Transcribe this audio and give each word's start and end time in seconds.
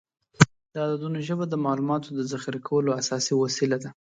د 0.71 0.73
عددونو 0.85 1.19
ژبه 1.27 1.45
د 1.49 1.53
معلوماتو 1.65 2.09
د 2.13 2.19
ذخیره 2.31 2.59
کولو 2.67 2.89
اساسي 3.01 3.33
وسیله 3.43 3.77
ده. 3.83 3.89